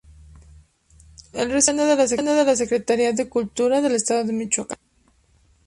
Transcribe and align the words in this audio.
El 1.31 1.51
recinto 1.51 1.85
depende 1.85 2.31
de 2.33 2.43
la 2.43 2.55
Secretaria 2.55 3.13
de 3.13 3.29
Cultura 3.29 3.81
del 3.83 3.93
Estado 3.93 4.23
de 4.23 4.33
Michoacán. 4.33 4.79